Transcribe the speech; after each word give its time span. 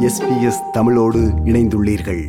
SBS 0.00 0.70
தமிழோடு 0.72 1.18
இணைந்துள்ளீர்கள். 1.44 2.24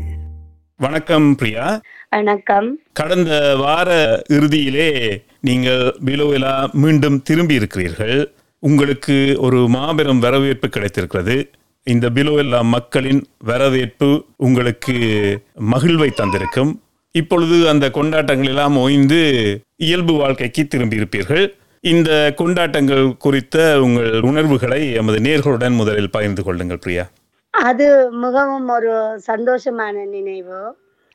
வணக்கம் 0.77 1.35
பிரியா. 1.35 1.81
வணக்கம். 2.09 2.77
கடந்த 2.93 3.55
வார 3.55 4.21
இறுதியிலே 4.29 5.21
நீங்கள் 5.41 5.95
பிலோவிலா 6.05 6.71
மீண்டும் 6.71 7.21
திரும்பி 7.21 7.53
இருக்கிறீர்கள் 7.53 8.33
உங்களுக்கு 8.59 9.35
ஒரு 9.39 9.67
மாபெரும் 9.67 10.19
வரவேற்பு 10.19 10.69
கிடைத்திருக்கிறது. 10.69 11.49
இந்த 11.83 12.09
பிலோவில்லா 12.09 12.61
மக்களின் 12.63 13.25
வரவேற்பு 13.39 14.25
உங்களுக்கு 14.37 14.93
மகிழ்வை 15.59 16.09
தந்திருக்கும். 16.09 16.79
இப்பொழுது 17.11 17.69
அந்த 17.69 17.91
கொண்டாட்டங்கள் 17.91 18.47
எல்லாம் 18.47 18.77
ஓய்ந்து 18.77 19.59
இயல்பு 19.75 20.13
வாழ்க்கைக்கு 20.13 20.67
திரும்பி 20.67 20.97
இருப்பீர்கள் 20.97 21.47
இந்த 21.81 22.33
கொண்டாட்டங்கள் 22.35 23.17
குறித்த 23.17 23.81
உங்கள் 23.81 24.19
உணர்வுகளை 24.19 24.93
எமது 24.93 25.19
நேர்களுடன் 25.19 25.75
முதலில் 25.75 26.09
பகிர்ந்து 26.09 26.43
கொள்ளுங்கள் 26.43 26.79
பிரியா. 26.79 27.09
அது 27.57 27.85
மிகவும் 28.23 28.67
ஒரு 28.69 28.91
சந்தோஷமான 29.27 29.95
நினைவு. 30.07 30.59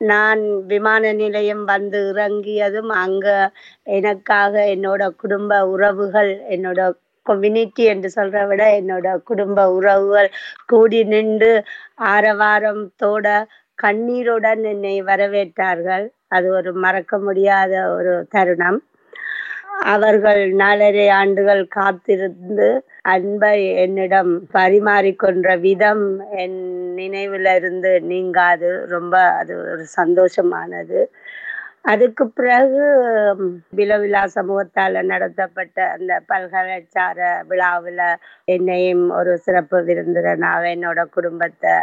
நான் 0.00 0.40
விமான 0.70 1.12
நிலையம் 1.20 1.64
வந்து 1.64 1.98
இறங்கியதும் 2.10 2.90
அங்க 3.02 3.26
எனக்காக 3.96 4.54
என்னோட 4.74 5.02
குடும்ப 5.16 5.60
உறவுகள் 5.66 6.32
என்னோட 6.56 6.80
கம்யூனிட்டி 7.26 7.84
என்று 7.84 8.08
சொல்ற 8.16 8.38
விட 8.46 8.62
என்னோட 8.80 9.08
குடும்ப 9.22 9.58
உறவுகள் 9.72 10.28
கூடி 10.66 11.00
நின்று 11.12 11.52
ஆரவாரத்தோட 12.12 13.26
கண்ணீருடன் 13.78 14.62
என்னை 14.72 14.96
வரவேற்றார்கள். 15.02 16.04
அது 16.28 16.48
ஒரு 16.58 16.72
மறக்க 16.84 17.18
முடியாத 17.20 17.72
ஒரு 17.96 18.12
தருணம். 18.30 18.78
அவர்கள் 19.92 20.40
நாலரை 20.54 21.06
ஆண்டுகள் 21.12 21.62
காத்திருந்து 21.68 22.68
அன்பை 23.04 23.56
என்னிடம் 23.76 24.32
பரிமாறிக்கொன்ற 24.54 25.58
விதம் 25.60 26.04
என் 26.36 26.58
நினைவில் 26.94 27.48
இருந்து 27.54 28.00
நீங்காது. 28.02 28.70
ரொம்ப 28.88 29.14
அது 29.40 29.54
ஒரு 29.64 29.84
சந்தோஷமானது. 29.98 31.00
அதுக்கு 31.84 32.24
பிறகு 32.38 32.82
பிலவிழா 33.76 34.20
சமூகத்தால் 34.34 34.98
நடத்தப்பட்ட 35.10 35.78
அந்த 35.94 36.12
பல்கலாச்சார 36.30 37.18
விழாவில் 37.48 38.02
என்னையும் 38.54 39.04
ஒரு 39.18 39.32
சிறப்பு 39.46 39.78
விருந்தினராக 39.88 40.62
என்னோட 40.74 41.02
குடும்பத்தை 41.16 41.74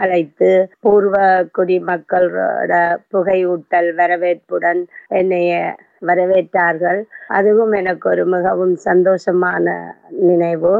அழைத்து 0.00 0.50
பூர்வ 0.80 1.16
குடிமக்களோட 1.58 2.72
புகையூட்டல் 3.12 3.90
வரவேற்புடன் 4.00 4.82
என்னைய 5.20 5.52
வரவேற்றார்கள். 6.08 7.00
அதுவும் 7.36 7.72
எனக்கு 7.80 8.06
ஒரு 8.12 8.24
மிகவும் 8.34 8.76
சந்தோஷமான 8.88 9.66
நினைவு. 10.24 10.74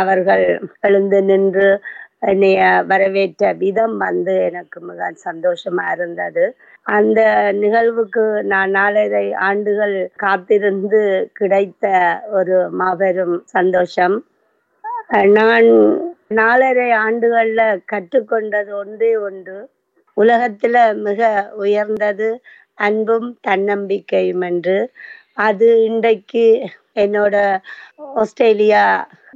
அவர்கள் 0.00 0.44
எழுந்து 0.80 1.18
நின்று 1.30 1.66
என்னைய 2.22 2.58
வரவேற்ற 2.90 3.44
விதம் 3.62 3.96
வந்து 4.02 4.34
எனக்கு 4.48 4.78
மிக 4.88 5.08
சந்தோஷமா 5.24 5.84
இருந்தது. 5.94 6.44
அந்த 6.86 7.20
நிகழ்வுக்கு 7.62 8.22
நான் 8.52 8.72
நாலரை 8.72 9.08
ஆண்டுகள் 9.48 9.94
காத்திருந்து 10.16 11.00
கிடைத்த 11.40 11.86
ஒரு 12.38 12.58
மாபெரும் 12.80 13.36
சந்தோஷம். 13.54 14.16
நான் 15.36 15.68
நாலரை 16.38 16.88
ஆண்டுகள்ல 17.04 17.60
கற்றுக்கொண்டது 17.92 18.72
ஒன்றே 18.82 19.12
ஒன்று. 19.26 19.58
உலகத்துல 20.16 20.76
மிக 21.06 21.20
உயர்ந்தது 21.62 22.28
அன்பும் 22.78 23.28
தன்னம்பிக்கையும் 23.46 24.44
என்று 24.50 24.76
அது 25.40 25.68
இன்றைக்கு 25.88 26.46
என்னோட 26.96 27.36
ஆஸ்திரேலியா 28.16 28.84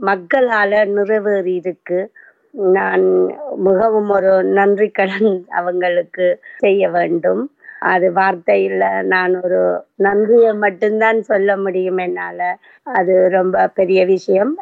மக்களால 0.02 0.72
நிறைவேறி 0.96 1.54
இருக்கு 1.60 1.98
நான் 2.76 3.04
மிகவும் 3.58 4.10
ஒரு 4.10 4.32
நன்றி 4.58 4.88
கடன் 4.90 5.30
அவங்களுக்கு 5.60 6.26
செய்ய 6.56 6.88
வேண்டும். 6.90 7.42
அது 7.82 8.06
வார்த்தையில 8.12 8.84
நான் 9.04 9.32
ஒரு 9.42 9.58
நன்றியை 9.96 10.52
மட்டும்தான் 10.54 11.18
சொல்ல 11.22 11.56
முடியும் 11.56 11.96
என்னால. 11.96 12.40
அது 12.92 13.28
ரொம்ப 13.28 13.66
பெரிய 13.78 14.00
விஷயம். 14.06 14.52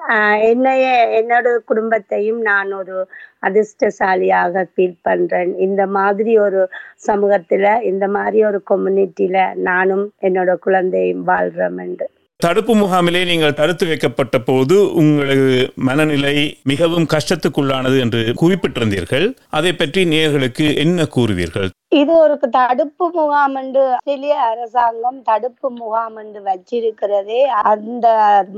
என்னைய 0.51 0.87
என்னோட 1.21 1.57
குடும்பத்தையும் 1.65 2.41
நான் 2.41 2.73
ஒரு 2.73 2.97
அதிர்ஷ்டசாலியாக 3.43 4.65
ஃபீல் 4.73 4.99
பண்றேன். 5.03 5.53
இந்த 5.59 5.87
மாதிரி 5.99 6.35
ஒரு 6.39 6.63
சமூகத்துல 7.07 7.83
இந்த 7.83 8.09
மாதிரி 8.09 8.45
ஒரு 8.45 8.61
கம்யூனிட்டியில 8.71 9.39
நானும் 9.71 10.13
என்னோட 10.23 10.53
குழந்தையும் 10.59 11.27
வாழ்றோம் 11.27 11.81
என்று. 11.87 12.09
தடுப்பு 12.45 12.73
முகாமிலே 12.77 13.21
நீங்கள் 13.31 13.59
தடுத்து 13.61 13.85
வைக்கப்பட்ட 13.91 14.37
போது 14.49 14.77
உங்களது 15.01 15.47
மனநிலை 15.89 16.35
மிகவும் 16.71 17.07
கஷ்டத்துக்குள்ளானது 17.15 17.97
என்று 18.05 18.23
குறிப்பிட்டிருந்தீர்கள். 18.43 19.27
அதை 19.59 19.73
பற்றி 19.81 20.03
நேர்களுக்கு 20.15 20.67
என்ன 20.85 21.07
கூறுவீர்கள்? 21.17 21.71
இது 22.01 22.13
ஒரு 22.25 22.35
தடுப்பு 22.57 23.07
முகாம் 23.17 23.57
என்று 23.61 23.83
ஆஸ்திரேலிய 23.95 24.37
அரசாங்கம் 24.51 25.19
தடுப்பு 25.29 25.69
முகாம் 25.81 26.17
என்று 26.23 26.41
வச்சிருக்கிறதே. 26.49 27.41
அந்த 27.73 28.07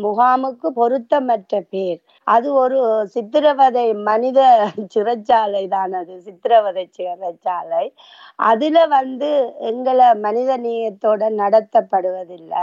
முகாமுக்கு 0.04 0.68
பொருத்தமற்ற 0.80 1.60
பேர். 1.74 1.98
அது 2.26 2.48
ஒரு 2.62 2.78
சித்திரவதை 3.14 3.84
மனித 4.08 4.38
சிறைச்சாலை 4.94 5.64
தான் 5.74 5.92
அது 6.00 6.14
சித்திரவதை 6.26 6.84
சிறைச்சாலை. 6.98 7.84
அதுல 8.50 8.78
வந்து 8.94 9.28
எங்களை 9.70 10.08
மனித 10.24 10.50
நேயத்தோட 10.64 11.28
நடத்தப்படுவதில்லை. 11.42 12.62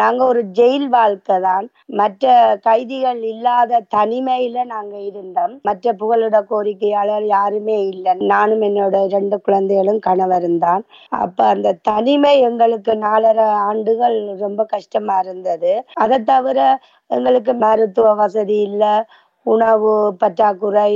நாங்க 0.00 0.20
ஒரு 0.32 0.42
ஜெயில் 0.58 0.88
வாழ்க்கை 0.96 1.36
தான். 1.48 1.66
மற்ற 2.00 2.34
கைதிகள் 2.66 3.22
இல்லாத 3.32 3.82
தனிமையில 3.96 4.64
நாங்க 4.74 4.96
இருந்தோம். 5.10 5.54
மற்ற 5.70 5.94
புகழோட 6.02 6.40
கோரிக்கையாளர் 6.50 7.28
யாருமே 7.36 7.78
இல்லை. 7.92 8.14
நானும் 8.34 8.64
என்னோட 8.70 8.96
ரெண்டு 9.16 9.38
குழந்தைகளும் 9.48 10.02
கணவரும் 10.06 10.58
தான் 10.58 10.82
அப்ப 11.20 11.38
அந்த 11.54 11.74
தனிமை 11.88 12.32
எங்களுக்கு 12.48 12.92
நாலரை 13.02 13.46
ஆண்டுகள் 13.68 14.16
ரொம்ப 14.38 14.62
கஷ்டமா 14.74 15.16
இருந்தது. 15.24 15.72
அதை 15.96 16.18
தவிர 16.24 16.58
எங்களுக்கு 17.10 17.54
மருத்துவ 17.64 18.08
வசதி 18.14 18.58
இல்லை. 18.68 18.94
உணவு 19.46 19.90
பற்றாக்குறை 20.22 20.90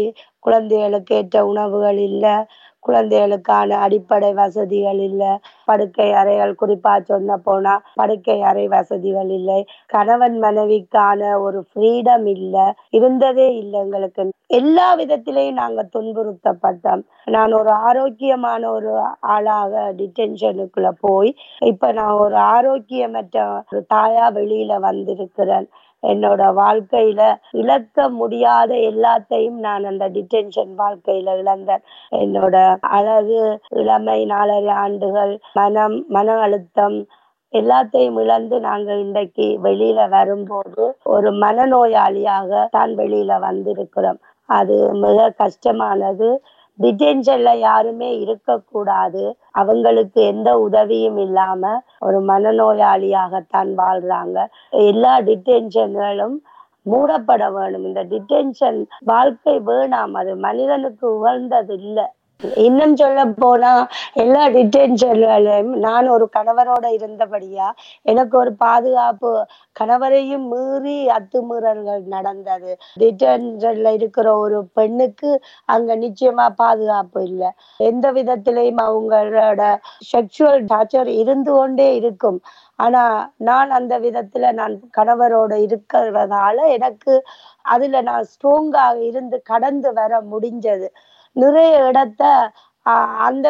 குழந்தைகளுக்கு 0.47 1.15
ஏற்ற 1.17 1.39
உணவுகள் 1.47 2.01
இல்லை. 2.09 2.35
குழந்தைகளுக்கான 2.83 3.79
அடிப்படை 3.79 4.33
வசதிகள் 4.35 4.99
இல்லை. 5.01 5.33
படுக்கை 5.65 6.13
அறைகள் 6.13 6.55
குறிப்பா 6.61 7.01
சொன்ன 7.03 7.37
போனா 7.37 7.75
படுக்கை 7.95 8.43
அறை 8.43 8.69
வசதிகள் 8.69 9.29
இல்லை. 9.29 9.59
கணவன் 9.87 10.41
மனைவிக்கான 10.43 11.41
ஒரு 11.41 11.67
ஃப்ரீடம் 11.69 12.27
இல்லை. 12.27 12.67
இருந்ததே 12.91 13.57
இல்லை 13.57 13.81
எங்களுக்கு. 13.81 14.25
எல்லா 14.53 14.97
விதத்திலையும் 14.97 15.53
நாங்க 15.53 15.89
துன்புறுத்தப்பட்டோம். 15.95 17.03
நான் 17.27 17.53
ஒரு 17.53 17.71
ஆரோக்கியமான 17.89 18.71
ஒரு 18.71 18.93
ஆளாக 19.29 19.93
டிடென்ஷனுக்குள்ள 19.99 20.91
போய் 21.01 21.31
இப்ப 21.65 21.93
நான் 21.93 22.17
ஒரு 22.17 22.37
ஆரோக்கியமற்ற 22.53 23.37
ஒரு 23.73 23.87
தாயா 23.95 24.27
வெளியில 24.39 24.81
வந்திருக்கிறேன். 24.81 25.69
என்னோட 26.03 26.43
வாழ்க்கையில 26.57 27.23
இழக்க 27.53 28.09
முடியாத 28.11 28.71
எல்லாத்தையும் 28.91 29.59
நான் 29.61 29.85
அந்த 29.85 30.05
டிடென்ஷன் 30.15 30.73
வாழ்க்கையில 30.79 31.35
இழந்தேன். 31.41 31.83
என்னோட 32.21 32.55
அழகு 32.97 33.41
இளமை 33.81 34.21
நாலரை 34.33 34.75
ஆண்டுகள் 34.83 35.35
மனம் 35.55 35.97
மன 36.09 36.37
அழுத்தம் 36.41 36.99
எல்லாத்தையும் 37.53 38.19
இழந்து 38.23 38.57
நாங்க 38.61 38.91
இன்றைக்கு 38.97 39.47
வெளியில 39.63 40.01
வரும்போது 40.09 40.85
ஒரு 41.15 41.31
மனநோயாளியாக 41.43 42.51
தான் 42.71 42.93
வெளியில 43.01 43.39
வந்திருக்கிறோம். 43.47 44.21
அது 44.49 44.77
மிக 45.03 45.19
கஷ்டமானது. 45.41 46.29
டிடென்ஷன்ல 46.79 47.51
யாருமே 47.61 48.11
இருக்கக்கூடாது. 48.23 49.25
அவங்களுக்கு 49.55 50.21
எந்த 50.33 50.51
உதவியும் 50.67 51.19
இல்லாம 51.19 51.63
ஒரு 52.01 52.19
மனநோயாளியாகத்தான் 52.31 53.71
வாழ்றாங்க. 53.83 54.39
எல்லா 54.71 55.15
டிடென்ஷன்களும் 55.21 56.37
மூடப்பட 56.91 57.45
வேணும். 57.53 57.85
இந்த 57.85 58.03
டிடென்ஷன் 58.05 58.79
வாழ்க்கை 59.05 59.57
வேணாம். 59.61 60.15
அது 60.23 60.37
மனிதனுக்கு 60.37 61.07
உகழ்ந்தது 61.17 61.75
இல்லை 61.81 62.07
இன்னும் 62.65 62.95
சொல்ல 62.97 63.21
போனா 63.37 63.71
எல்லா 64.15 64.43
டிடென்ஷன்களையும் 64.49 65.73
நான் 65.85 66.07
ஒரு 66.09 66.27
கணவரோட 66.37 66.85
இருந்தபடியா 66.99 67.67
எனக்கு 68.07 68.35
ஒரு 68.39 68.53
பாதுகாப்பு 68.63 69.31
கணவரையும் 69.77 70.47
மீறி 70.49 70.97
அத்துமீறல்கள் 71.17 72.05
நடந்தது. 72.15 72.73
டிடென்ஷன்ல 73.01 73.93
இருக்கிற 73.99 74.27
ஒரு 74.39 74.59
பெண்ணுக்கு 74.75 75.31
அங்க 75.69 75.97
நிச்சயமா 75.97 76.47
பாதுகாப்பு 76.57 77.23
இல்லை. 77.25 77.51
எந்த 77.81 78.07
விதத்திலையும் 78.19 78.83
அவங்களோட 78.87 79.63
செக்ஷுவல் 80.11 80.65
டார்ச்சர் 80.71 81.11
இருந்து 81.23 81.53
கொண்டே 81.53 81.89
இருக்கும். 81.97 82.39
ஆனா 82.79 83.03
நான் 83.49 83.71
அந்த 83.79 83.95
விதத்துல 84.01 84.53
நான் 84.55 84.75
கணவரோட 84.99 85.53
இருக்கிறதால 85.67 86.59
எனக்கு 86.77 87.15
அதுல 87.67 88.01
நான் 88.03 88.29
ஸ்ட்ராங்காக 88.33 88.97
இருந்து 89.11 89.39
கடந்து 89.45 89.91
வர 89.93 90.13
முடிஞ்சது. 90.31 90.89
நிறைய 91.37 91.89
இடத்த 91.89 92.23
அந்த 93.21 93.47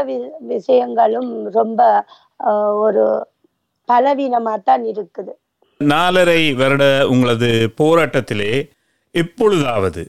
விஷயங்களும் 0.49 1.31
ரொம்ப 1.51 1.81
ஒரு 2.85 3.05
பலவீனமா 3.89 4.55
தான் 4.63 4.85
இருக்குது. 4.85 5.33
நாலரை 5.81 6.41
வருட 6.55 6.85
உங்களது 7.09 7.51
போராட்டத்திலே 7.79 8.53
எப்பொழுதாவது 9.15 10.03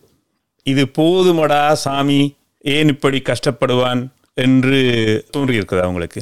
இது 0.66 0.84
போதுமடா 0.98 1.74
சாமி 1.84 2.22
ஏன் 2.66 2.88
இப்படி 2.88 3.20
கஷ்டப்படுவான் 3.22 4.02
என்று 4.38 4.80
தோன்றியிருக்குதா 5.32 5.86
உங்களுக்கு? 5.86 6.22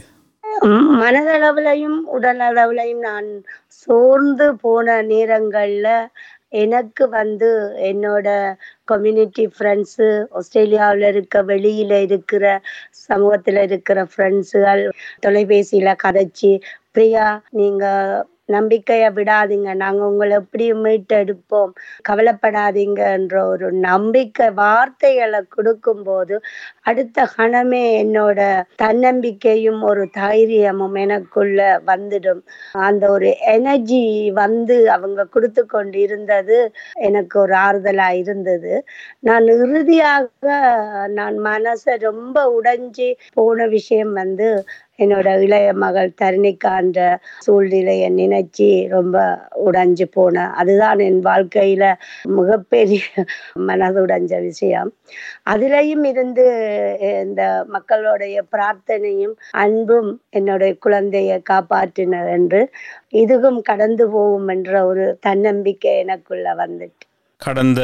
மனதளவுலையும் 0.94 2.00
உடலளவுலையும் 2.16 3.04
நான் 3.04 3.28
சோர்ந்து 3.82 4.48
போன 4.62 5.02
நேரங்கள்ல 5.04 5.88
எனக்கு 6.52 7.04
வந்து 7.12 7.50
என்னோட 7.90 8.28
கம்யூனிட்டி 8.88 9.46
ஃப்ரெண்ட்ஸு 9.56 10.08
ஆஸ்திரேலியாவில் 10.32 11.08
இருக்க 11.12 11.42
வெளியில 11.52 11.94
இருக்கிற 12.08 12.44
சமூகத்தில் 13.04 13.62
இருக்கிற 13.66 14.00
ஃப்ரெண்ட்ஸுகள் 14.12 14.84
தொலைபேசியில 15.24 15.94
கதைச்சி 16.04 16.52
பிரியா 16.94 17.26
நீங்க 17.54 17.86
நம்பிக்கையை 18.50 19.10
விடாதீங்க. 19.12 19.70
நாங்க 19.76 20.02
உங்களை 20.06 20.34
எப்படி 20.42 20.68
மீட்டெடுப்போம்? 20.84 21.72
கவலைப்படாதீங்கன்ற 22.10 23.36
ஒரு 23.52 23.68
நம்பிக்கை 23.82 24.48
வார்த்தைகளை 24.62 25.42
கொடுக்கும் 25.50 26.04
போது 26.04 26.36
அடுத்த 26.84 27.28
கணமே 27.38 27.84
என்னோட 28.02 28.40
தன்னம்பிக்கையும் 28.76 29.82
ஒரு 29.84 30.04
தைரியமும் 30.12 30.96
எனக்குள்ள 30.96 31.60
வந்துடும். 31.88 32.42
அந்த 32.88 33.04
ஒரு 33.12 33.30
எனர்ஜி 33.56 34.04
வந்து 34.34 34.78
அவங்க 34.92 35.28
கொடுத்து 35.36 35.64
கொண்டு 35.66 36.00
இருந்தது 36.00 36.58
எனக்கு 37.08 37.36
ஒரு 37.40 37.56
ஆறுதலா 37.66 38.10
இருந்தது. 38.24 38.74
நான் 39.20 39.48
இறுதியாக 39.58 40.28
நான் 41.14 41.38
மனசை 41.42 41.94
ரொம்ப 42.00 42.38
உடைஞ்சி 42.58 43.08
போன 43.34 43.68
விஷயம் 43.68 44.14
வந்து 44.14 44.50
என்னோட 45.00 45.28
இளைய 45.42 45.74
மகள் 45.74 46.12
தருணிக்கான்ற 46.22 47.00
சூழ்நிலையை 47.40 48.10
நினைச்சு 48.12 48.70
ரொம்ப 48.88 49.18
உடைஞ்சு 49.66 50.06
போன. 50.12 50.46
அதுதான் 50.54 51.00
என் 51.00 51.22
வாழ்க்கையில 51.24 51.84
மிகப்பெரிய 52.38 53.02
மனதுடைஞ்ச 53.68 54.34
விஷயம். 54.42 54.92
அதுலயும் 55.50 56.06
இருந்து 56.12 56.46
இந்த 57.24 57.66
மக்களுடைய 57.68 58.44
பிரார்த்தனையும் 58.52 59.36
அன்பும் 59.52 60.12
என்னுடைய 60.30 60.74
குழந்தையை 60.80 61.38
காப்பாற்றினர் 61.52 62.32
என்று 62.38 62.62
இதுவும் 63.24 63.62
கடந்து 63.62 64.08
போகும் 64.10 64.48
என்ற 64.48 64.86
ஒரு 64.86 65.06
தன்னம்பிக்கை 65.22 65.94
எனக்குள்ள 65.98 66.56
வந்துட்டு. 66.56 67.04
கடந்த 67.42 67.82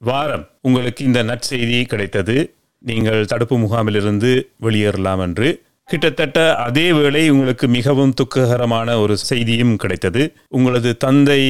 வாரம் 0.00 0.46
உங்களுக்கு 0.62 1.02
இந்த 1.04 1.20
நற்செய்தி 1.22 1.78
கிடைத்தது. 1.84 2.36
நீங்கள் 2.82 3.20
தடுப்பு 3.24 3.56
முகாமிலிருந்து 3.58 4.30
வெளியேறலாம் 4.62 5.22
என்று 5.22 5.48
கிட்டத்தட்ட 5.90 6.38
அதே 6.56 6.92
வேளை 6.92 7.30
உங்களுக்கு 7.30 7.66
மிகவும் 7.68 8.14
துக்ககரமான 8.14 8.98
ஒரு 8.98 9.16
செய்தியும் 9.16 9.76
கிடைத்தது. 9.76 10.32
உங்களது 10.48 10.96
தந்தை 10.96 11.42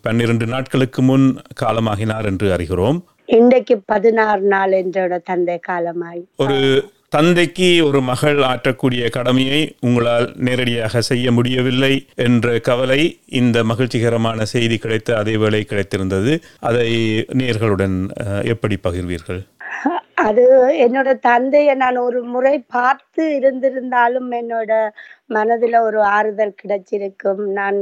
பன்னிரண்டு 0.00 0.46
நாட்களுக்கு 0.46 1.02
முன் 1.02 1.26
காலமாகினார் 1.62 2.24
என்று 2.24 2.56
அறிகிறோம். 2.56 3.00
இன்றைக்கு 3.26 3.82
பதினாறு 3.86 4.40
நாள் 4.40 4.72
என்றோட 4.72 5.18
தந்தை 5.24 5.58
காலமாய். 5.58 6.22
ஒரு 6.36 6.90
தந்தைக்கு 7.08 7.86
ஒரு 7.86 8.00
மகள் 8.00 8.42
ஆற்றக்கூடிய 8.42 9.08
கடமையை 9.08 9.76
உங்களால் 9.80 10.32
நேரடியாக 10.36 11.00
செய்ய 11.00 11.32
முடியவில்லை 11.32 12.06
என்ற 12.14 12.58
கவலை 12.58 13.18
இந்த 13.40 13.64
மகிழ்ச்சிகரமான 13.64 14.44
செய்தி 14.44 14.78
கிடைத்த 14.78 15.16
அதே 15.16 15.36
வேளை 15.36 15.66
கிடைத்திருந்தது. 15.68 16.40
அதை 16.60 16.90
நேர்களுடன் 17.32 17.96
எப்படி 18.44 18.78
பகிர்வீர்கள்? 18.88 19.42
அது 20.18 20.42
என்னோட 20.84 21.10
தந்தையை 21.26 21.74
நான் 21.74 21.96
ஒரு 21.98 22.20
முறை 22.32 22.54
பார்த்து 22.74 23.22
இருந்திருந்தாலும் 23.38 24.28
என்னோட 24.40 24.72
மனதுல 25.30 25.80
ஒரு 25.80 25.98
ஆறுதல் 26.16 26.58
கிடைச்சிருக்கும். 26.62 27.42
நான் 27.58 27.78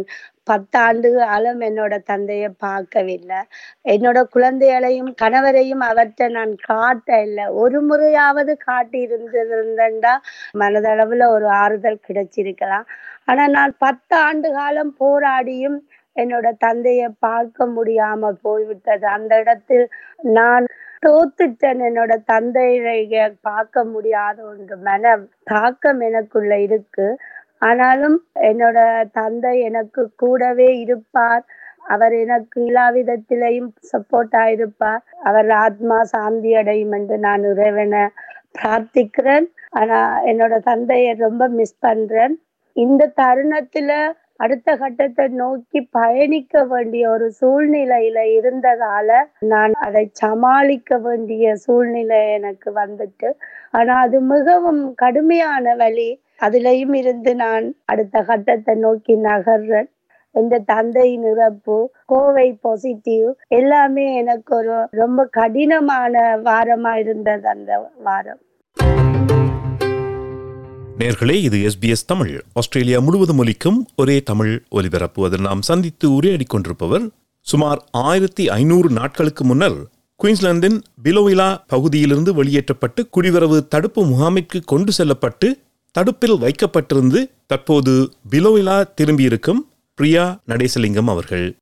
பத்தாண்டு 0.47 1.09
காலம் 1.17 1.61
என்னோட 1.61 1.95
தந்தையை 2.05 2.51
பார்க்கவில்லை. 2.65 3.41
என்னோட 3.85 4.19
குழந்தைகளையும் 4.35 5.11
கணவரையும் 5.23 5.85
அவற்றை 5.91 6.29
நான் 6.31 6.55
காட்ட 6.65 7.21
இல்லை. 7.27 7.47
ஒரு 7.63 7.81
முறையாவது 7.91 8.55
காட்டி 8.67 8.99
இருந்திருந்தா 9.07 10.15
மனதளவுல 10.61 11.29
ஒரு 11.37 11.49
ஆறுதல் 11.63 12.05
கிடைச்சிருக்கலாம். 12.09 12.87
ஆனா 13.29 13.45
நான் 13.59 13.75
பத்து 13.79 14.15
ஆண்டு 14.27 14.51
காலம் 14.53 14.93
போராடியும் 15.01 15.79
என்னோட 16.17 16.47
தந்தையை 16.59 17.09
பார்க்க 17.21 17.67
முடியாம 17.77 18.31
போய்விட்டது. 18.43 19.07
அந்த 19.17 19.33
இடத்தில் 19.43 19.85
நான் 20.35 20.67
தோத்துட்டேன் 21.03 21.81
என்னோட 21.89 22.13
தந்தையை 22.25 22.97
பார்க்க 23.41 23.85
முடியாத 23.85 24.37
ஒன்று 24.43 24.77
மன 24.89 25.05
தாக்கம் 25.43 26.01
எனக்குள்ள 26.01 26.53
இருக்கு. 26.67 27.07
ஆனாலும் 27.59 28.19
என்னோட 28.41 28.79
தந்தை 29.13 29.55
எனக்கு 29.61 30.03
கூடவே 30.17 30.69
இருப்பார். 30.85 31.45
அவர் 31.87 32.15
எனக்கு 32.25 32.59
எல்லா 32.65 32.87
விதத்திலையும் 32.91 33.71
சப்போர்ட்டா 33.91 34.43
இருப்பார். 34.57 35.03
அவர் 35.23 35.51
ஆத்மா 35.65 35.99
சாந்தி 36.15 36.51
அடையும் 36.55 36.93
என்று 36.93 37.17
நான் 37.19 37.45
இறைவனை 37.53 38.03
பிரார்த்திக்கிறேன். 38.59 39.47
ஆனா 39.81 39.99
என்னோட 40.25 40.55
தந்தையை 40.71 41.13
ரொம்ப 41.27 41.43
மிஸ் 41.59 41.79
பண்றேன். 41.79 42.35
இந்த 42.77 43.13
தருணத்துல 43.21 43.91
அடுத்த 44.41 44.71
கட்டத்தை 44.77 45.25
நோக்கி 45.41 45.81
பயணிக்க 45.91 46.63
வேண்டிய 46.65 47.05
ஒரு 47.11 47.27
சூழ்நிலையில 47.41 48.19
இருந்ததால 48.39 49.11
நான் 49.53 49.75
அதை 49.87 50.05
சமாளிக்க 50.23 50.99
வேண்டிய 50.99 51.55
சூழ்நிலை 51.65 52.21
எனக்கு 52.33 52.71
வந்துட்டு. 52.73 53.31
ஆனா 53.71 53.95
அது 54.01 54.19
மிகவும் 54.33 54.83
கடுமையான 54.95 55.75
வழி 55.75 56.11
அதுலயும் 56.41 56.95
இருந்து 56.95 57.33
நான் 57.45 57.67
அடுத்த 57.85 58.23
கட்டத்தை 58.23 58.75
நோக்கி 58.87 59.17
நகர்றேன். 59.29 59.91
இந்த 60.35 60.63
தந்தையின் 60.67 61.27
இறப்பு 61.33 61.77
கோவை 62.07 62.49
பாசிட்டிவ் 62.65 63.29
எல்லாமே 63.59 64.05
எனக்கு 64.15 64.53
ஒரு 64.57 64.77
ரொம்ப 65.03 65.25
கடினமான 65.39 66.15
வாரமா 66.49 66.93
இருந்தது 66.97 67.49
அந்த 67.49 67.73
வாரம். 68.03 68.41
நேர்களே 71.01 71.31
இது 71.31 71.59
எஸ்பிஎஸ் 71.59 72.07
தமிழ். 72.07 72.43
ஆஸ்திரேலியா 72.53 73.01
முழுவதும் 73.01 73.39
ஒலிக்கும் 73.39 73.79
ஒரே 73.97 74.23
தமிழ் 74.23 74.65
ஒலிபரப்பு. 74.69 75.25
அதில் 75.25 75.41
நாம் 75.41 75.63
சந்தித்து 75.63 76.15
உரையாடி 76.15 76.45
கொண்டிருப்பவர் 76.45 77.09
சுமார் 77.41 77.85
ஆயிரத்தி 77.91 78.49
ஐநூறு 78.49 78.91
நாட்களுக்கு 78.91 79.45
முன்னர் 79.45 79.77
குயின்ஸ்லாந்தின் 80.23 80.83
பிலோவிலா 81.05 81.65
பகுதியிலிருந்து 81.67 82.35
வெளியேற்றப்பட்டு 82.35 83.09
குடிவரவு 83.17 83.69
தடுப்பு 83.69 84.07
முகாமிற்கு 84.07 84.61
கொண்டு 84.65 84.93
செல்லப்பட்டு 84.93 85.59
தடுப்பில் 85.93 86.35
வைக்கப்பட்டிருந்து 86.35 87.25
தற்போது 87.47 88.13
பிலோவிலா 88.31 88.85
திரும்பியிருக்கும் 89.01 89.61
பிரியா 89.95 90.41
நடேசலிங்கம் 90.49 91.09
அவர்கள். 91.09 91.57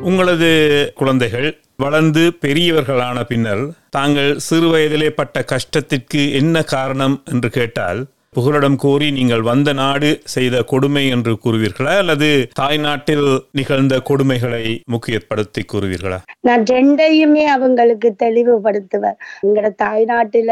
உங்களது 0.00 0.92
குழந்தைகள் 0.94 1.60
வளர்ந்து 1.80 2.22
பெரியவர்களான 2.40 3.18
பின்னர் 3.24 3.62
தாங்கள் 3.90 4.30
சிறு 4.38 4.68
வயதிலே 4.72 5.10
பட்ட 5.10 5.44
கஷ்டத்திற்கு 5.52 6.22
என்ன 6.32 6.62
காரணம் 6.72 7.16
என்று 7.24 7.50
கேட்டால் 7.50 8.00
புகலிடம் 8.36 8.76
கோரி 8.82 9.06
நீங்கள் 9.10 9.40
வந்த 9.48 9.70
நாடு 9.72 10.08
செய்த 10.32 10.56
கொடுமை 10.72 11.02
என்று 11.14 11.32
கூறுவீர்களா? 11.44 11.92
அல்லது 12.02 12.28
தாய்நாட்டில் 12.58 13.24
நிகழ்ந்த 13.58 13.94
கொடுமைகளை 14.08 14.60
முக்கியப்படுத்தி 14.92 15.62
கூறுவீர்களா? 15.72 16.18
நான் 16.48 16.64
ரெண்டையுமே 16.72 17.44
அவங்களுக்கு 17.54 18.10
தெளிவுபடுத்துவேன். 18.22 19.18
எங்களோட 19.46 19.70
தாய் 19.74 20.04
நாட்டில 20.04 20.50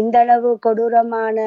இந்த 0.00 0.18
அளவு 0.18 0.50
கொடூரமான 0.66 1.46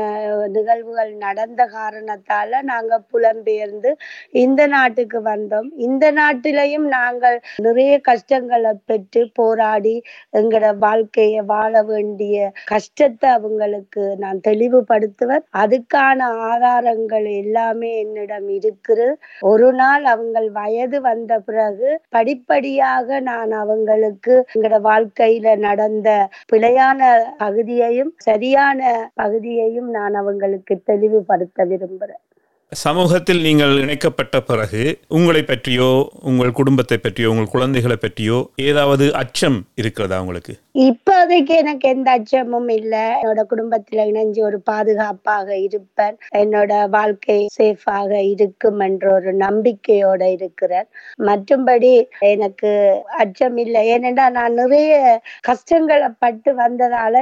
நிகழ்வுகள் 0.56 1.12
நடந்த 1.26 1.70
காரணத்தால 1.76 2.62
நாங்க 2.72 3.00
புலம்பெயர்ந்து 3.12 3.92
இந்த 4.46 4.68
நாட்டுக்கு 4.68 5.22
வந்தோம். 5.30 5.70
இந்த 5.88 6.12
நாட்டிலையும் 6.12 6.90
நாங்கள் 6.98 7.38
நிறைய 7.68 7.94
கஷ்டங்களை 8.10 8.74
பெற்று 8.86 9.24
போராடி 9.34 9.96
எங்களோட 10.40 10.74
வாழ்க்கையை 10.88 11.46
வாழ 11.54 11.84
வேண்டிய 11.94 12.52
கஷ்டத்தை 12.66 13.30
அவங்களுக்கு 13.30 14.04
நான் 14.26 14.44
தெளிவுபடுத்துவேன். 14.50 15.48
அதுக்கான 15.68 16.20
ஆதாரங்கள் 16.50 17.28
எல்லாமே 17.40 17.92
என்னிடம் 18.00 18.50
இருக்கிறது. 18.58 19.16
ஒரு 19.44 19.70
நாள் 19.74 20.06
அவங்க 20.06 20.26
வயது 20.52 21.00
வந்த 21.02 21.40
பிறகு 21.42 21.90
படிப்படியாக 22.10 23.20
நான் 23.30 23.52
அவங்களுக்கு 23.62 24.36
எங்களோட 24.48 24.80
வாழ்க்கையில 24.90 25.58
நடந்த 25.68 26.10
பிழையான 26.52 27.02
பகுதியையும் 27.38 28.14
சரியான 28.28 28.82
பகுதியையும் 29.16 29.90
நான் 29.92 30.16
அவங்களுக்கு 30.16 30.76
தெளிவுபடுத்த 30.86 31.66
விரும்புறேன். 31.66 32.22
சமூகத்தில் 32.72 33.42
நீங்கள் 33.42 33.80
இணைக்கப்பட்ட 33.80 34.42
பிறகு 34.42 35.00
உங்களை 35.08 35.44
பற்றியோ 35.44 36.10
உங்கள் 36.22 36.52
குடும்பத்தை 36.52 36.98
பற்றியோ 36.98 37.30
உங்கள் 37.30 37.48
குழந்தைகளை 37.48 37.96
பற்றியோ 37.96 38.50
ஏதாவது 38.56 39.14
அச்சம் 39.14 39.66
இருக்கிறதா 39.76 40.20
உங்களுக்கு? 40.20 40.54
இப்போதைக்கு 40.74 41.54
எனக்கு 41.56 41.90
எந்த 41.90 42.12
அச்சமும் 42.12 42.68
இல்ல. 42.68 43.20
என்னோட 43.24 43.44
குடும்பத்துல 43.50 44.04
இணைஞ்சு 44.10 44.40
ஒரு 44.40 44.62
பாதுகாப்பாக 44.62 45.58
இருப்பேன். 45.58 46.18
என்னோட 46.36 46.90
வாழ்க்கை 46.90 47.48
சேஃபாக 47.62 48.12
இருக்கும் 48.30 48.80
என்ற 48.80 49.14
ஒரு 49.14 49.34
நம்பிக்கையோட 49.36 50.22
இருக்கிறேன். 50.32 50.88
மற்றும்படி 51.24 52.04
எனக்கு 52.20 53.04
அச்சம் 53.18 53.58
இல்லை. 53.58 54.00
ஏனென்றா 54.00 54.30
நான் 54.30 54.54
நிறைய 54.54 55.22
கஷ்டங்களை 55.42 56.08
பட்டு 56.20 56.54
வந்ததால 56.58 57.16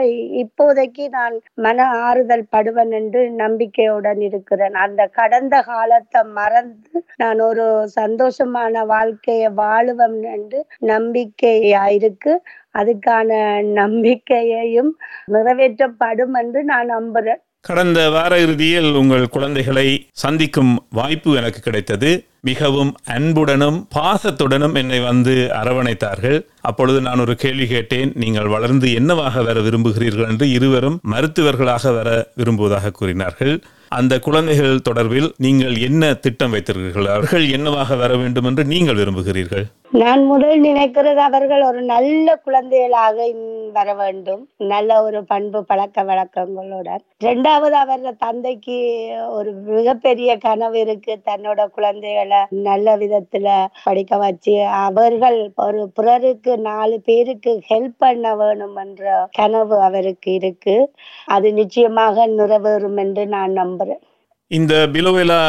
இப்போதைக்கு 0.43 1.09
நான் 1.09 1.41
மன 1.53 1.87
ஆறுதல் 1.89 2.45
படுவன் 2.49 2.91
என்று 2.91 3.31
நம்பிக்கையுடன் 3.31 4.21
இருக்கிறேன். 4.21 4.73
அந்த 4.73 5.09
கடந்த 5.35 5.57
காலத்தை 5.61 6.19
மறந்து 6.33 6.97
நான் 7.15 7.39
ஒரு 7.39 7.63
சந்தோஷமான 7.95 8.83
வாழ்க்கையை 8.85 9.49
வாழுவேன் 9.57 10.19
என்று 10.33 10.59
நம்பிக்கையா 10.91 11.83
இருக்கு 11.97 12.33
அதுக்கான 12.79 13.39
நம்பிக்கையையும் 13.81 14.91
நிறைவேற்றப்படும் 15.35 16.37
என்று 16.41 16.61
நான் 16.71 16.93
நம்புறேன். 16.97 17.41
கடந்த 17.61 17.99
வார 18.09 18.33
இறுதியில் 18.39 18.89
உங்கள் 18.93 19.27
குழந்தைகளை 19.29 19.85
சந்திக்கும் 20.23 20.73
வாய்ப்பு 20.89 21.29
எனக்கு 21.35 21.59
கிடைத்தது. 21.59 22.09
மிகவும் 22.49 22.91
அன்புடனும் 23.13 23.77
பாசத்துடனும் 23.95 24.75
என்னை 24.75 24.99
வந்து 24.99 25.33
அரவணைத்தார்கள். 25.61 26.37
அப்பொழுது 26.61 26.99
நான் 27.01 27.19
ஒரு 27.19 27.35
கேள்வி 27.43 27.67
கேட்டேன். 27.67 28.11
நீங்கள் 28.23 28.53
வளர்ந்து 28.55 28.89
என்னவாக 28.93 29.43
வர 29.43 29.59
விரும்புகிறீர்கள் 29.59 30.29
என்று 30.31 30.47
இருவரும் 30.49 30.99
மருத்துவர்களாக 31.13 31.93
வர 31.93 32.09
விரும்புவதாக 32.35 32.93
கூறினார்கள். 32.99 33.55
அந்த 33.89 34.19
குழந்தைகள் 34.19 34.83
தொடர்பில் 34.89 35.29
நீங்கள் 35.37 35.75
என்ன 35.77 36.13
திட்டம் 36.13 36.53
வைத்திருக்கிறீர்கள்? 36.53 37.07
அவர்கள் 37.07 37.49
என்னவாக 37.49 37.95
வர 37.95 38.15
வேண்டும் 38.15 38.43
என்று 38.43 38.63
நீங்கள் 38.63 38.95
விரும்புகிறீர்கள்? 38.95 39.65
நான் 39.91 40.25
முதல் 40.25 40.61
நினைக்கிறது 40.61 41.15
அவர்கள் 41.15 41.63
ஒரு 41.63 41.81
நல்ல 41.81 42.35
குழந்தைகளாக 42.35 43.27
வர 43.73 43.93
வேண்டும். 43.93 44.49
நல்ல 44.57 45.03
ஒரு 45.03 45.23
பண்பு 45.23 45.63
பழக்க 45.63 46.03
வழக்கங்களுடன். 46.03 47.03
இரண்டாவது 47.19 47.75
அவர்கள் 47.75 48.15
தந்தைக்கு 48.17 49.09
ஒரு 49.29 49.51
மிகப்பெரிய 49.51 50.37
கனவு 50.37 50.79
இருக்கு. 50.79 51.21
தன்னோட 51.25 51.67
குழந்தைகளை 51.67 52.37
நல்ல 52.49 52.97
விதத்துல 52.97 53.65
படிக்க 53.83 54.17
வச்சு 54.17 54.65
அவர்கள் 54.65 55.51
ஒரு 55.55 55.91
பிறருக்கு 55.93 56.57
நாலு 56.57 57.01
பேருக்கு 57.01 57.61
ஹெல்ப் 57.69 57.97
பண்ண 57.97 58.35
வேணும் 58.35 58.75
என்ற 58.75 59.29
கனவு 59.31 59.81
அவருக்கு 59.81 60.33
இருக்கு. 60.33 60.91
அது 61.25 61.53
நிச்சயமாக 61.53 62.27
நிறைவேறும் 62.27 62.97
என்று 62.97 63.25
நான் 63.25 63.53
நம்புறேன். 63.75 64.03
இந்த 64.47 64.89
பிலோவேலா 64.93 65.39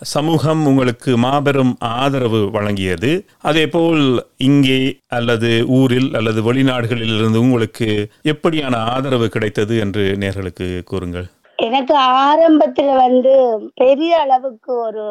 சமூகம் 0.00 0.66
உங்களுக்கு 0.66 1.16
மாபெரும் 1.16 1.76
ஆதரவு 1.78 2.40
வழங்கியது. 2.52 3.10
அதே 3.42 3.66
போல் 3.66 4.26
இங்கே 4.36 4.98
அல்லது 5.06 5.64
ஊரில் 5.66 6.14
அல்லது 6.14 6.52
வெளிநாடுகளில் 6.52 7.16
இருந்து 7.18 7.40
உங்களுக்கு 7.40 7.88
எப்படியான 8.22 8.74
ஆதரவு 8.74 9.28
கிடைத்தது 9.28 9.78
என்று 9.78 10.16
நேர்களுக்கு 10.18 10.82
கூறுங்கள். 10.84 11.26
எனக்கு 11.58 11.94
ஆரம்பத்துல 12.22 12.90
வந்து 12.96 13.32
பெரிய 13.74 14.16
அளவுக்கு 14.20 14.72
ஒரு 14.78 15.04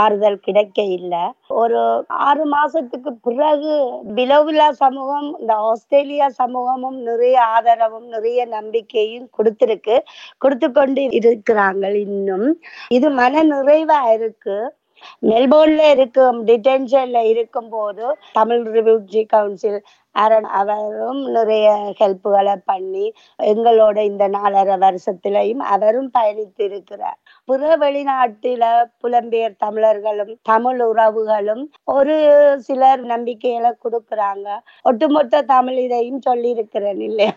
ஆறுதல் 0.00 0.38
கிடைக்க 0.40 0.78
இல்ல. 0.96 1.14
ஒரு 1.60 1.80
ஆறு 2.26 2.44
மாசத்துக்கு 2.52 3.10
பிறகு 3.22 3.74
பிலோவிலா 4.16 4.68
சமூகம் 4.80 5.28
இந்த 5.40 5.54
ஆஸ்திரேலியா 5.70 6.28
சமூகமும் 6.40 6.98
நிறைய 7.00 7.36
ஆதரவும் 7.54 8.08
நிறைய 8.08 8.46
நம்பிக்கையும் 8.56 9.28
கொடுத்திருக்கு 9.38 9.96
கொடுத்து 10.38 10.70
கொண்டு 10.72 11.04
இருக்கிறாங்க 11.20 11.84
இன்னும். 12.06 12.48
இது 12.90 13.10
மன 13.20 13.44
நிறைவா 13.52 14.00
இருக்கு. 14.16 14.56
மெல்போர்ன்ல 15.22 15.82
இருக்கும் 15.94 16.36
டிடென்ஷன்ல 16.48 17.18
இருக்கும் 17.32 17.68
போது 17.68 18.04
தமிழ் 18.32 18.62
ரிவ்யூஜி 18.76 19.22
கவுன்சில் 19.32 19.78
அரண் 20.22 20.48
அவரும் 20.60 21.22
நிறைய 21.36 21.68
ஹெல்ப்புகளை 22.00 22.56
பண்ணி 22.70 23.06
எங்களோட 23.52 23.96
இந்த 24.10 24.24
நாலரை 24.36 24.76
வருஷத்திலையும் 24.84 25.62
அவரும் 25.74 26.10
பயணித்து 26.18 26.64
இருக்கிறார் 26.68 27.18
பிற 27.48 27.70
வெளிநாட்டில 27.82 28.64
புலம்பெயர் 29.02 29.56
தமிழர்களும் 29.64 30.32
தமிழ் 30.50 30.80
உறவுகளும் 30.90 31.64
ஒரு 31.96 32.16
சிலர் 32.66 33.02
நம்பிக்கைகளை 33.12 33.72
கொடுக்கறாங்க. 33.84 34.48
ஒட்டுமொத்த 34.90 35.42
தமிழ் 35.54 35.80
இதையும் 35.84 36.22
சொல்லி 36.28 36.48
இருக்கிறேன் 36.56 37.02
இல்லையா? 37.08 37.34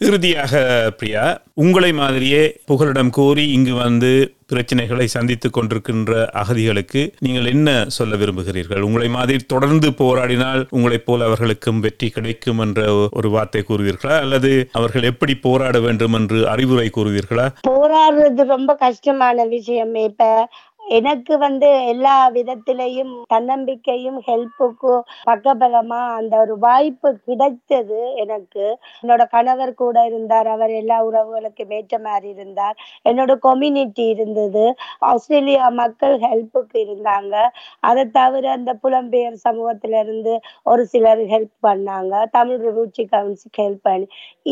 இறுதியாக 0.00 0.62
பிரியா 1.00 1.24
உங்களை 1.64 1.90
மாதிரியே 2.02 2.44
புகலிடம் 2.70 3.12
கோரி 3.18 3.46
இங்கு 3.56 3.74
வந்து 3.84 4.12
பிரச்சனைகளை 4.52 5.04
சந்தித்துக் 5.14 5.54
கொண்டிருக்கின்ற 5.56 6.12
அகதிகளுக்கு 6.40 7.02
நீங்கள் 7.24 7.50
என்ன 7.52 7.68
சொல்ல 7.96 8.16
விரும்புகிறீர்கள்? 8.22 8.82
உங்களை 8.88 9.08
மாதிரி 9.16 9.38
தொடர்ந்து 9.52 9.88
போராடினால் 10.00 10.62
உங்களைப் 10.76 11.06
போல 11.06 11.26
அவர்களுக்கும் 11.28 11.82
வெற்றி 11.86 12.01
கிடைக்கும் 12.10 12.58
என்ற 12.58 13.08
ஒரு 13.10 13.30
வார்த்தை 13.30 13.64
கூறுவீர்களா? 13.68 14.18
அல்லது 14.18 14.68
அவர்கள் 14.72 15.02
எப்படி 15.02 15.34
போராட 15.34 15.80
வேண்டும் 15.80 16.12
என்று 16.12 16.48
அறிவுரை 16.48 16.90
கூறுவீர்களா? 16.96 17.48
போராடுறது 17.68 18.44
ரொம்ப 18.44 18.74
கஷ்டமான 18.74 19.44
விஷயம். 19.44 19.94
இப்ப 19.94 20.48
எனக்கு 20.92 21.34
வந்து 21.38 21.68
எல்லா 21.86 22.14
விதத்திலையும் 22.30 23.12
தன்னம்பிக்கையும் 23.32 24.18
ஹெல்ப்புக்கும் 24.26 25.02
பக்கபலமா 25.26 26.00
அந்த 26.16 26.34
ஒரு 26.38 26.54
வாய்ப்பு 26.58 27.10
கிடைத்தது 27.26 28.00
எனக்கு. 28.16 28.64
என்னோட 29.02 29.22
கணவர் 29.28 29.74
கூட 29.74 29.96
இருந்தார் 30.04 30.48
அவர் 30.48 30.72
எல்லா 30.72 30.98
உறவுகளுக்கும் 31.04 31.72
ஏற்ற 31.72 31.98
மாதிரி 31.98 32.28
இருந்தார். 32.36 32.76
என்னோட 33.04 33.32
கொம்யூனிட்டி 33.42 34.06
இருந்தது. 34.14 34.64
ஆஸ்திரேலியா 35.10 35.68
மக்கள் 35.80 36.16
ஹெல்ப்புக்கு 36.26 36.78
இருந்தாங்க. 36.84 37.34
அதை 37.82 38.04
தவிர 38.10 38.50
அந்த 38.50 38.72
புலம்பெயர் 38.82 39.38
சமூகத்தில 39.46 40.00
இருந்து 40.00 40.34
ஒரு 40.64 40.84
சிலர் 40.86 41.22
ஹெல்ப் 41.26 41.54
பண்ணாங்க. 41.62 42.14
தமிழ் 42.30 42.62
ரிவூச்சி 42.66 43.04
கவுன்சில் 43.08 43.56
ஹெல்ப் 43.60 43.82
பண்ணி. 43.82 44.06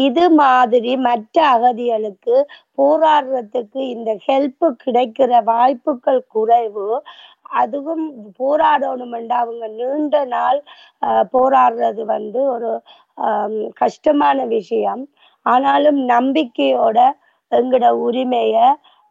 இது 0.07 0.25
மாதிரி 0.41 0.93
மற்ற 1.09 1.37
அகதிகளுக்கு 1.55 2.37
போராடுறதுக்கு 2.81 3.81
இந்த 3.95 4.11
ஹெல்ப் 4.27 4.65
கிடைக்கிற 4.85 5.33
வாய்ப்புகள் 5.47 6.23
குறைவு. 6.35 6.87
அதுவும் 7.61 8.05
போராடணுமெண்டா 8.39 9.37
அவங்க 9.45 9.67
நீண்ட 9.79 10.17
நாள் 10.35 10.59
ஆஹ், 11.03 11.27
போராடுறது 11.35 12.03
வந்து 12.15 12.41
ஒரு 12.55 12.71
கஷ்டமான 13.81 14.39
விஷயம். 14.55 15.03
ஆனாலும் 15.47 15.99
நம்பிக்கையோட 16.13 16.99
எங்களோட 17.53 17.87
உரிமைய 18.07 18.57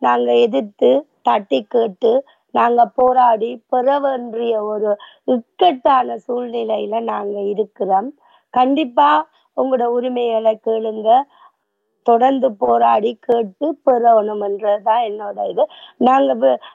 நாங்க 0.02 0.30
எதிர்த்து 0.46 0.90
தட்டி 1.28 1.60
கேட்டு 1.68 2.12
நாங்க 2.54 2.82
போராடி 2.98 3.50
பெற 3.72 3.88
வேண்டிய 4.00 4.54
ஒரு 4.72 4.90
இக்கட்டான 5.28 6.18
சூழ்நிலையில 6.26 7.02
நாங்க 7.12 7.36
இருக்கிறோம். 7.54 8.08
கண்டிப்பா 8.54 9.10
உங்களோட 9.58 9.86
உரிமைகளை 9.98 10.54
கேளுங்க. 10.66 11.10
தொடர்ந்து 12.04 12.54
போராடி 12.54 13.20
கேட்டு 13.22 13.68
பெறணும்ன்றதுதான் 13.86 15.04
என்னோட 15.10 15.50
இது. 15.50 15.64
நாங்க 15.98 16.32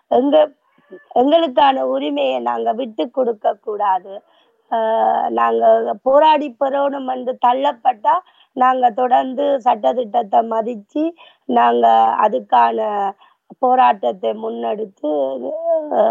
எங்க 0.08 0.36
எங்களுக்கான 1.14 1.80
உரிமையை 1.94 2.38
நாங்க 2.40 2.72
விட்டு 2.72 3.10
கொடுக்க 3.10 3.54
கூடாது. 3.66 4.14
ஆஹ் 4.70 5.28
நாங்க 5.30 5.64
போராடி 6.02 6.56
பெறணும் 6.60 7.10
என்று 7.14 7.38
தள்ளப்பட்டா 7.46 8.14
நாங்க 8.56 8.90
தொடர்ந்து 8.90 9.60
சட்டத்திட்டத்தை 9.64 10.40
மதிச்சு 10.54 11.04
நாங்க 11.48 11.86
அதுக்கான 12.24 12.78
போராட்டத்தை 13.58 14.30
முன்னெடுத்து 14.44 15.10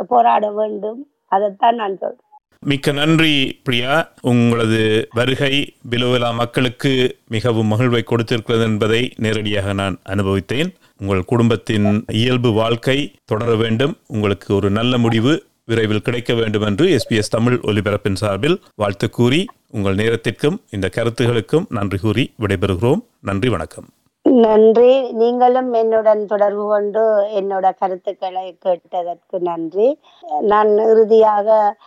போராட 0.07 0.51
வேண்டும். 0.51 1.01
அதைத்தான் 1.27 1.75
நான் 1.75 1.97
சொல்றேன். 1.97 2.22
மிக்க 2.63 2.91
நன்றி 2.91 3.59
பிரியா. 3.63 4.11
உங்களது 4.21 5.07
வருகை 5.13 5.73
பிலுவிலா 5.89 6.33
மக்களுக்கு 6.33 7.17
மிகவும் 7.27 7.71
மகிழ்வை 7.71 8.03
கொடுத்திருக்கிறது 8.03 8.63
என்பதை 8.63 9.13
நேரடியாக 9.17 9.73
நான் 9.73 9.99
அனுபவித்தேன். 10.09 10.73
உங்கள் 10.97 11.25
குடும்பத்தின் 11.25 12.05
இயல்பு 12.11 12.51
வாழ்க்கை 12.51 13.11
தொடர 13.25 13.55
வேண்டும். 13.55 13.97
உங்களுக்கு 14.07 14.55
ஒரு 14.55 14.69
நல்ல 14.69 14.97
முடிவு 14.97 15.43
விரைவில் 15.65 16.01
கிடைக்க 16.01 16.33
வேண்டும் 16.33 16.61
என்று 16.61 16.85
எஸ்பிஎஸ் 16.85 17.33
தமிழ் 17.35 17.59
ஒலிபரப்பின் 17.63 18.13
சார்பில் 18.13 18.61
வாழ்த்து 18.75 19.09
கூறி 19.09 19.45
உங்கள் 19.71 19.95
நேரத்திற்கும் 19.95 20.61
இந்த 20.69 20.89
கருத்துகளுக்கும் 20.95 21.65
நன்றி 21.69 21.97
கூறி 21.97 22.33
விடைபெறுகிறோம். 22.39 23.01
நன்றி 23.21 23.49
வணக்கம். 23.49 23.85
நன்றி. 24.21 25.11
நீங்களும் 25.11 25.73
என்னுடன் 25.73 26.25
தொடர்பு 26.25 26.67
கொண்டு 26.67 27.01
என்னோட 27.39 27.71
கருத்துக்களை 27.79 28.57
கேட்டதற்கு 28.59 29.39
நன்றி. 29.39 29.97
நான் 30.41 30.77
இறுதியாக 30.77 31.77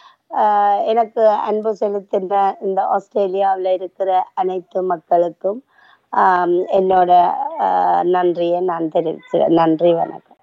எனக்கு 0.85 1.28
அன்பு 1.28 1.76
செலுத்துகிற 1.80 2.56
இந்த 2.62 2.83
ஆஸ்திரேலியாவில் 2.83 3.73
இருக்கிற 3.73 4.11
அனைத்து 4.35 4.83
மக்களுக்கும் 4.83 5.64
என்னோட 6.78 7.11
நன்றியை 8.02 8.61
நான் 8.61 8.90
தெரிவிச்சு 8.95 9.49
நன்றி 9.49 9.92
வணக்கம். 9.92 10.38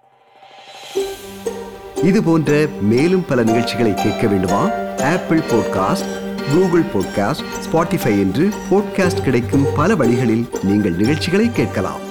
இது 2.03 2.23
போன்ற 2.23 2.51
மேலும் 2.81 3.25
பல 3.27 3.43
நிகழ்ச்சிகளை 3.43 3.93
கேட்க 3.93 4.27
வேண்டுமா? 4.27 4.63
Apple 5.11 5.43
podcast 5.51 6.09
Google 6.53 6.87
podcast 6.93 7.45
Spotify 7.65 8.15
என்று 8.25 8.47
பாட்காஸ்ட் 8.71 9.23
கிடைக்கும் 9.23 9.65
பல 9.75 9.95
வழிகளில் 9.95 10.45
நீங்கள் 10.63 10.95
நிகழ்ச்சிகளை 10.95 11.51
கேட்கலாம். 11.51 12.01